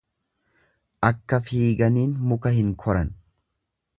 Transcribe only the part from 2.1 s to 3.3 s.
muka hin koran.